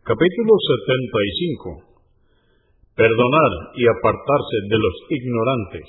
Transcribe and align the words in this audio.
Capítulo 0.00 0.56
75 0.56 1.76
Perdonar 2.96 3.52
y 3.76 3.84
apartarse 3.84 4.56
de 4.64 4.78
los 4.80 4.96
ignorantes. 5.12 5.86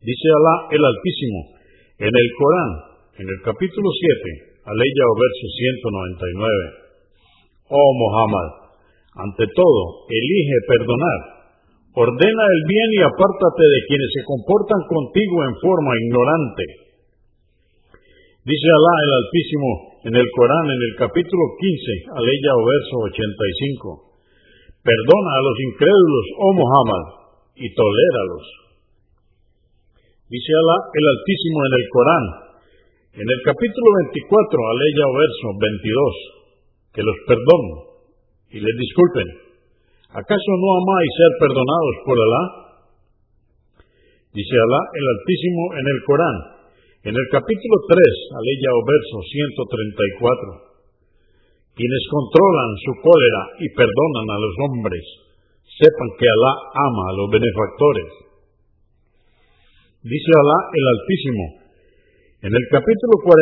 Dice 0.00 0.28
Alá 0.32 0.72
el 0.72 0.80
Altísimo 0.80 1.52
en 2.00 2.12
el 2.16 2.28
Corán, 2.32 2.72
en 3.20 3.28
el 3.28 3.40
capítulo 3.44 3.92
7, 3.92 4.72
aleya 4.72 5.04
o 5.04 5.14
verso 5.20 5.46
199. 5.52 7.76
Oh 7.76 7.90
Muhammad, 7.92 8.48
ante 9.20 9.44
todo, 9.52 10.08
elige 10.08 10.56
perdonar, 10.64 11.20
ordena 11.92 12.44
el 12.56 12.60
bien 12.72 12.88
y 12.96 13.00
apártate 13.04 13.64
de 13.68 13.80
quienes 13.84 14.10
se 14.16 14.24
comportan 14.24 14.80
contigo 14.88 15.44
en 15.44 15.54
forma 15.60 15.92
ignorante. 16.08 16.64
Dice 18.48 18.64
Alá 18.64 18.94
el 18.96 19.12
Altísimo 19.12 19.91
en 20.02 20.14
el 20.18 20.28
Corán, 20.34 20.66
en 20.66 20.82
el 20.82 20.94
capítulo 20.98 21.44
15, 21.62 22.18
aleya 22.18 22.52
o 22.58 22.62
verso 22.66 22.94
85. 23.06 24.12
Perdona 24.82 25.30
a 25.30 25.44
los 25.46 25.56
incrédulos, 25.62 26.26
oh 26.42 26.54
Muhammad, 26.58 27.04
y 27.54 27.66
toléralos. 27.70 28.46
Dice 30.26 30.50
Alá 30.58 30.76
el 30.90 31.06
Altísimo 31.06 31.58
en 31.62 31.74
el 31.78 31.86
Corán, 31.86 32.24
en 33.14 33.28
el 33.30 33.40
capítulo 33.46 33.88
24, 34.10 34.58
aleya 34.74 35.04
o 35.06 35.14
verso 35.14 35.46
22, 35.54 36.98
que 36.98 37.02
los 37.06 37.16
perdonen 37.30 37.76
y 38.50 38.58
les 38.58 38.74
disculpen. 38.74 39.28
¿Acaso 40.18 40.50
no 40.58 40.68
amáis 40.82 41.10
ser 41.14 41.32
perdonados 41.46 41.94
por 42.02 42.16
Alá? 42.18 42.42
Dice 44.34 44.54
Alá 44.66 44.80
el 44.98 45.06
Altísimo 45.14 45.62
en 45.78 45.86
el 45.86 45.98
Corán, 46.10 46.38
en 47.02 47.14
el 47.14 47.26
capítulo 47.30 47.76
3, 47.88 47.98
aleya 48.38 48.70
o 48.74 48.80
verso 48.86 49.16
134 49.26 50.72
quienes 51.72 52.04
controlan 52.12 52.70
su 52.84 52.92
cólera 53.00 53.42
y 53.64 53.66
perdonan 53.72 54.28
a 54.28 54.38
los 54.44 54.54
hombres, 54.68 55.04
sepan 55.80 56.08
que 56.20 56.28
Alá 56.28 56.52
ama 56.68 57.04
a 57.08 57.16
los 57.16 57.28
benefactores. 57.32 58.08
Dice 60.04 60.30
Alá 60.36 60.58
el 60.68 60.84
Altísimo, 60.84 61.44
en 62.44 62.52
el 62.52 62.64
capítulo 62.68 63.14
42, 63.24 63.32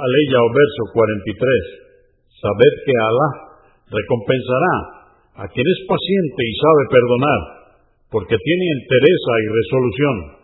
aleya 0.00 0.38
o 0.40 0.48
verso 0.56 0.82
43, 0.88 2.40
sabed 2.40 2.74
que 2.88 2.94
Alá 2.96 3.28
recompensará 3.92 4.74
a 5.36 5.48
quien 5.52 5.66
es 5.68 5.80
paciente 5.84 6.40
y 6.40 6.52
sabe 6.56 6.82
perdonar, 6.88 7.40
porque 8.08 8.40
tiene 8.40 8.66
entereza 8.72 9.32
y 9.36 9.46
resolución. 9.52 10.39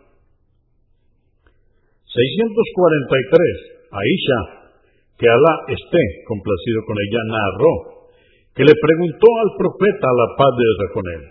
643. 2.16 3.76
Aisha 3.92 4.56
que 5.16 5.26
Alá 5.28 5.54
esté 5.72 6.02
complacido 6.28 6.84
con 6.84 6.96
ella, 7.00 7.20
narró 7.24 7.74
que 8.52 8.64
le 8.64 8.72
preguntó 8.76 9.28
al 9.40 9.50
profeta 9.56 10.08
la 10.12 10.28
paz 10.36 10.52
de 10.56 10.64
Dios 10.64 10.80
con 10.92 11.04
él, 11.08 11.22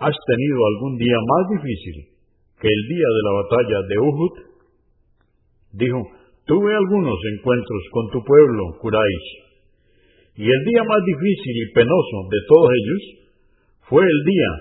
¿has 0.00 0.16
tenido 0.16 0.58
algún 0.64 0.96
día 0.96 1.16
más 1.16 1.44
difícil 1.56 1.96
que 2.60 2.68
el 2.68 2.82
día 2.88 3.08
de 3.08 3.22
la 3.24 3.32
batalla 3.40 3.78
de 3.88 3.96
Uhud? 4.00 4.34
Dijo, 5.72 6.00
tuve 6.44 6.72
algunos 6.72 7.18
encuentros 7.36 7.82
con 7.92 8.10
tu 8.12 8.24
pueblo, 8.24 8.76
Quraysh, 8.80 9.28
y 10.36 10.44
el 10.44 10.62
día 10.68 10.84
más 10.84 11.02
difícil 11.04 11.54
y 11.56 11.72
penoso 11.72 12.16
de 12.28 12.40
todos 12.48 12.68
ellos 12.76 13.02
fue 13.88 14.04
el 14.04 14.20
día 14.24 14.52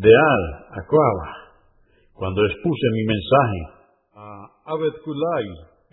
de 0.00 0.12
Al-Aqaba, 0.16 1.28
cuando 2.14 2.44
expuse 2.44 2.86
mi 2.92 3.04
mensaje 3.04 3.79
a 4.20 4.44
Abed 4.76 4.96
Kulay, 5.00 5.46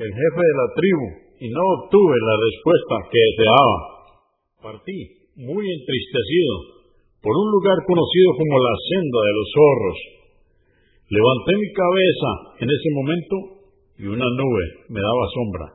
el 0.03 0.11
jefe 0.11 0.42
de 0.44 0.56
la 0.59 0.67
tribu, 0.75 1.08
y 1.39 1.47
no 1.47 1.64
obtuve 1.80 2.16
la 2.20 2.36
respuesta 2.44 2.95
que 3.08 3.20
deseaba. 3.23 3.78
Partí 4.67 5.00
muy 5.39 5.64
entristecido 5.64 6.53
por 7.23 7.31
un 7.31 7.48
lugar 7.55 7.78
conocido 7.88 8.30
como 8.36 8.55
la 8.59 8.75
senda 8.83 9.20
de 9.23 9.33
los 9.38 9.48
zorros. 9.55 10.00
Levanté 11.08 11.52
mi 11.55 11.70
cabeza 11.72 12.32
en 12.60 12.67
ese 12.67 12.89
momento 12.99 13.36
y 13.95 14.04
una 14.11 14.27
nube 14.27 14.66
me 14.92 14.99
daba 14.99 15.26
sombra. 15.32 15.67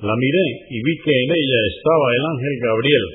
La 0.00 0.14
miré 0.16 0.46
y 0.72 0.76
vi 0.80 0.94
que 1.04 1.12
en 1.12 1.30
ella 1.36 1.60
estaba 1.68 2.06
el 2.16 2.24
ángel 2.32 2.54
Gabriel. 2.64 3.06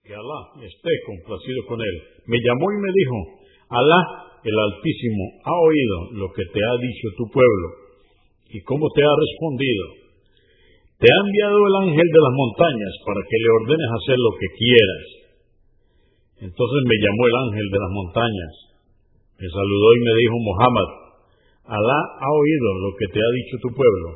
Que 0.00 0.14
Alá 0.16 0.40
esté 0.64 0.92
complacido 1.04 1.60
con 1.68 1.76
él. 1.76 1.96
Me 2.24 2.40
llamó 2.40 2.72
y 2.72 2.78
me 2.80 2.92
dijo, 2.96 3.16
Alá 3.68 4.27
el 4.44 4.56
Altísimo 4.58 5.24
ha 5.44 5.56
oído 5.56 5.96
lo 6.22 6.28
que 6.32 6.44
te 6.44 6.60
ha 6.62 6.74
dicho 6.78 7.06
tu 7.16 7.24
pueblo 7.30 7.68
y 8.50 8.60
cómo 8.62 8.86
te 8.94 9.02
ha 9.02 9.14
respondido 9.14 10.08
te 10.98 11.06
ha 11.06 11.18
enviado 11.22 11.62
el 11.62 11.76
ángel 11.86 12.08
de 12.10 12.22
las 12.26 12.34
montañas 12.34 12.94
para 13.06 13.22
que 13.22 13.38
le 13.38 13.48
ordenes 13.62 13.90
hacer 14.02 14.18
lo 14.18 14.32
que 14.34 14.48
quieras. 14.50 15.04
Entonces 16.50 16.80
me 16.90 16.98
llamó 16.98 17.22
el 17.22 17.36
ángel 17.46 17.66
de 17.70 17.78
las 17.78 17.92
montañas, 17.94 18.52
me 19.38 19.46
saludó 19.46 19.88
y 19.94 20.00
me 20.02 20.14
dijo, 20.18 20.36
Muhammad, 20.42 20.88
Alá 21.70 22.00
ha 22.18 22.30
oído 22.34 22.68
lo 22.82 22.90
que 22.98 23.06
te 23.14 23.20
ha 23.22 23.30
dicho 23.30 23.62
tu 23.62 23.70
pueblo, 23.78 24.08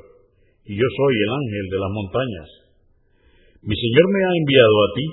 y 0.66 0.74
yo 0.74 0.88
soy 0.98 1.14
el 1.22 1.30
ángel 1.38 1.66
de 1.70 1.78
las 1.78 1.92
montañas. 1.94 2.48
Mi 3.62 3.76
Señor 3.78 4.06
me 4.10 4.22
ha 4.26 4.32
enviado 4.42 4.76
a 4.82 4.88
ti 4.98 5.06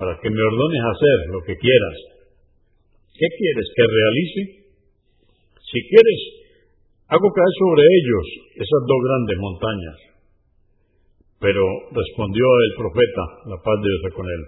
para 0.00 0.12
que 0.16 0.30
me 0.32 0.40
ordenes 0.40 0.84
hacer 0.96 1.16
lo 1.28 1.40
que 1.44 1.60
quieras. 1.60 1.96
¿Qué 3.16 3.28
quieres 3.40 3.68
que 3.74 3.84
realice? 3.84 4.40
Si 5.56 5.78
quieres, 5.88 6.20
hago 7.08 7.28
caer 7.32 7.54
sobre 7.58 7.82
ellos 7.82 8.26
esas 8.60 8.82
dos 8.84 9.00
grandes 9.02 9.38
montañas 9.40 9.98
pero 11.38 11.62
respondió 11.92 12.42
el 12.42 12.72
profeta, 12.80 13.22
la 13.52 13.58
paz 13.60 13.76
de 13.76 13.88
Dios 13.92 14.12
con 14.16 14.26
él, 14.26 14.42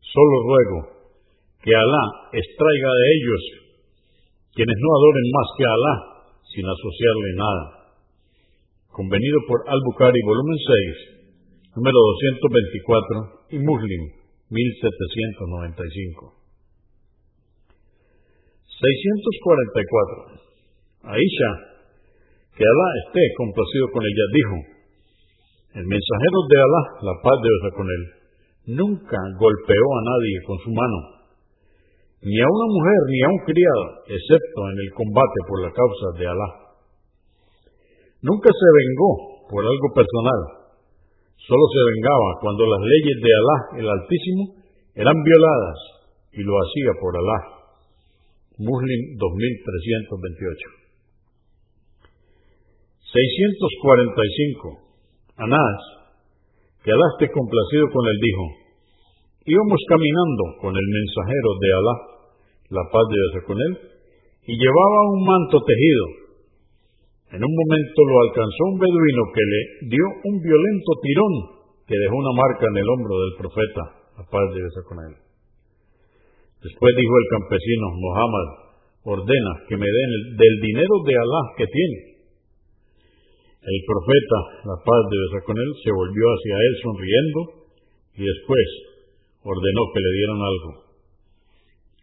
solo 0.00 0.34
ruego 0.48 0.78
que 1.60 1.74
Alá 1.74 2.04
extraiga 2.32 2.90
de 2.96 3.06
ellos 3.12 3.42
quienes 4.56 4.78
no 4.80 4.88
adoren 4.88 5.28
más 5.30 5.48
que 5.56 5.64
a 5.64 5.72
Alá 5.76 5.94
sin 6.48 6.64
asociarle 6.64 7.30
nada. 7.36 7.64
Convenido 8.88 9.38
por 9.46 9.60
Al-Bukhari, 9.68 10.20
volumen 10.24 10.58
6, 11.68 11.76
número 11.76 11.94
224 11.94 13.52
y 13.52 13.58
Muslim, 13.60 14.02
1795. 14.48 16.47
644. 18.78 20.38
Aisha, 21.10 21.50
que 22.54 22.62
Alá 22.62 22.88
esté 23.06 23.22
complacido 23.34 23.90
con 23.90 24.02
ella, 24.06 24.26
dijo, 24.34 24.56
el 25.82 25.86
mensajero 25.86 26.38
de 26.46 26.56
Alá, 26.62 26.82
la 27.02 27.14
paz 27.22 27.36
de 27.42 27.48
Dios 27.50 27.74
con 27.74 27.86
él, 27.90 28.02
nunca 28.78 29.18
golpeó 29.38 29.86
a 29.98 30.02
nadie 30.06 30.36
con 30.46 30.58
su 30.62 30.70
mano, 30.70 30.98
ni 32.22 32.38
a 32.38 32.46
una 32.46 32.66
mujer 32.70 33.00
ni 33.10 33.18
a 33.22 33.28
un 33.34 33.40
criado, 33.46 33.84
excepto 34.14 34.58
en 34.70 34.78
el 34.78 34.90
combate 34.94 35.38
por 35.46 35.58
la 35.62 35.70
causa 35.74 36.06
de 36.18 36.26
Alá. 36.26 36.48
Nunca 38.22 38.50
se 38.50 38.68
vengó 38.78 39.10
por 39.50 39.62
algo 39.62 39.88
personal, 39.90 40.40
solo 41.34 41.64
se 41.74 41.82
vengaba 41.82 42.28
cuando 42.42 42.62
las 42.62 42.82
leyes 42.86 43.16
de 43.22 43.30
Alá, 43.34 43.56
el 43.82 43.86
Altísimo, 43.90 44.42
eran 44.94 45.18
violadas 45.18 45.78
y 46.30 46.42
lo 46.42 46.54
hacía 46.62 46.94
por 47.02 47.14
Alá. 47.18 47.57
Muslim 48.58 49.00
2328. 49.16 50.78
645. 53.06 54.88
Anás, 55.38 55.78
que 56.82 56.90
Alá 56.90 57.06
esté 57.14 57.30
complacido 57.30 57.86
con 57.94 58.02
él, 58.10 58.18
dijo, 58.18 58.44
íbamos 59.46 59.80
caminando 59.86 60.44
con 60.60 60.72
el 60.74 60.86
mensajero 60.90 61.50
de 61.62 61.68
Alá, 61.70 61.96
la 62.74 62.84
paz 62.90 63.04
de 63.06 63.16
Dios 63.16 63.44
con 63.46 63.58
él, 63.62 63.72
y 64.50 64.52
llevaba 64.58 64.98
un 65.14 65.22
manto 65.22 65.62
tejido. 65.62 66.06
En 67.38 67.40
un 67.44 67.54
momento 67.54 67.98
lo 68.10 68.16
alcanzó 68.26 68.60
un 68.74 68.78
beduino 68.80 69.22
que 69.30 69.44
le 69.46 69.60
dio 69.94 70.06
un 70.24 70.36
violento 70.42 70.90
tirón 71.04 71.34
que 71.86 71.96
dejó 71.96 72.16
una 72.16 72.34
marca 72.34 72.66
en 72.66 72.76
el 72.76 72.88
hombro 72.88 73.14
del 73.22 73.34
profeta, 73.38 73.82
la 74.18 74.24
paz 74.26 74.44
de 74.50 74.60
Dios 74.60 74.74
con 74.88 74.98
él. 75.06 75.27
Después 76.58 76.90
dijo 76.90 77.14
el 77.14 77.28
campesino, 77.38 77.86
Muhammad, 77.94 78.48
ordena 79.06 79.52
que 79.68 79.76
me 79.78 79.86
den 79.86 80.10
del 80.34 80.54
dinero 80.60 80.94
de 81.06 81.14
Alá 81.14 81.42
que 81.54 81.66
tiene. 81.70 82.18
El 83.62 83.78
profeta, 83.86 84.38
la 84.66 84.78
paz 84.82 85.02
de 85.06 85.14
Dios 85.22 85.38
con 85.46 85.54
él, 85.54 85.70
se 85.84 85.90
volvió 85.92 86.24
hacia 86.34 86.56
él 86.56 86.74
sonriendo 86.82 87.40
y 88.18 88.22
después 88.26 88.66
ordenó 89.44 89.82
que 89.94 90.02
le 90.02 90.12
dieran 90.18 90.40
algo. 90.42 90.70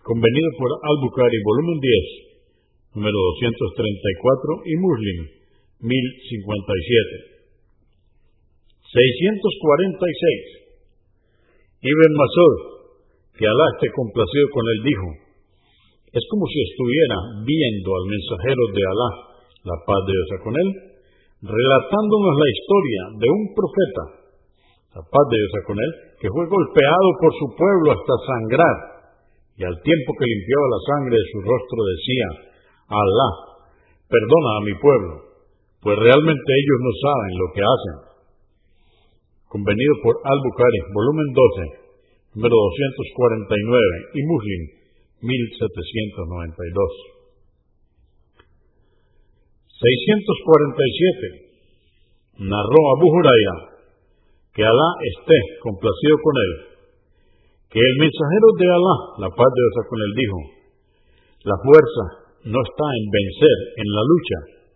Convenido 0.06 0.50
por 0.56 0.69
Al-Bukhari, 0.72 1.40
volumen 1.44 1.80
10, 1.81 3.01
número 3.01 3.18
234 3.42 4.62
y 4.63 4.74
Muslim, 4.80 5.19
1057. 5.84 7.36
646. 8.88 10.66
Ibn 11.81 12.12
Masud, 12.16 12.75
que 13.36 13.46
Alá 13.46 13.66
esté 13.76 13.88
complacido 13.92 14.46
con 14.56 14.64
él, 14.64 14.80
dijo, 14.84 15.08
es 16.16 16.24
como 16.32 16.48
si 16.48 16.60
estuviera 16.64 17.18
viendo 17.44 17.90
al 17.92 18.06
mensajero 18.08 18.64
de 18.72 18.84
Alá, 18.88 19.10
la 19.68 19.78
paz 19.84 20.02
de 20.08 20.12
Dios 20.16 20.32
con 20.44 20.54
él, 20.56 20.70
relatándonos 21.44 22.34
la 22.40 22.50
historia 22.50 23.02
de 23.20 23.28
un 23.28 23.44
profeta 23.52 24.26
la 24.96 25.04
paz 25.04 25.26
de 25.28 25.36
Dios 25.36 25.56
con 25.68 25.76
él, 25.76 25.92
que 26.24 26.32
fue 26.32 26.48
golpeado 26.48 27.10
por 27.20 27.32
su 27.36 27.48
pueblo 27.52 27.88
hasta 27.92 28.16
sangrar, 28.32 28.78
y 29.60 29.62
al 29.68 29.76
tiempo 29.84 30.10
que 30.16 30.24
limpiaba 30.32 30.66
la 30.72 30.82
sangre 30.88 31.16
de 31.20 31.28
su 31.36 31.40
rostro 31.44 31.80
decía, 31.84 32.28
Alá, 32.88 33.30
perdona 34.08 34.52
a 34.56 34.64
mi 34.64 34.76
pueblo, 34.80 35.14
pues 35.84 36.00
realmente 36.00 36.50
ellos 36.56 36.80
no 36.80 36.92
saben 36.96 37.32
lo 37.36 37.48
que 37.52 37.64
hacen. 37.68 37.96
Convenido 39.52 39.94
por 40.00 40.16
Al-Bukhari, 40.24 40.80
volumen 40.96 41.28
12, 41.36 41.85
número 42.36 42.52
249, 42.52 44.12
y 44.14 44.22
Muslim, 44.28 44.62
1792. 45.24 46.36
647. 49.80 52.44
Narró 52.44 52.82
Abu 53.00 53.08
Huraira, 53.08 53.80
que 54.52 54.60
Alá 54.64 54.90
esté 55.16 55.40
complacido 55.64 56.16
con 56.20 56.36
él, 56.36 56.52
que 57.72 57.80
el 57.80 57.96
mensajero 58.04 58.48
de 58.60 58.68
Alá, 58.68 58.96
la 59.24 59.32
paz 59.32 59.50
de 59.56 59.64
Dios 59.64 59.88
con 59.88 60.00
él, 60.04 60.12
dijo, 60.20 60.40
la 61.48 61.56
fuerza 61.64 62.04
no 62.52 62.60
está 62.60 62.86
en 63.00 63.08
vencer 63.08 63.80
en 63.80 63.88
la 63.88 64.04
lucha, 64.04 64.68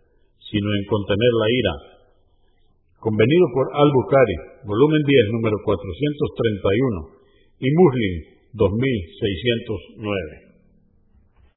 sino 0.48 0.64
en 0.64 0.88
contener 0.88 1.32
la 1.36 1.52
ira. 1.52 1.76
Convenido 2.96 3.44
por 3.52 3.68
Al-Bukhari, 3.76 4.64
volumen 4.64 5.04
10, 5.04 5.36
número 5.36 5.60
431, 5.64 7.19
y 7.60 7.70
Muslim, 7.72 8.24
2609. 8.54 10.49